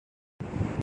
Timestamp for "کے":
0.45-0.47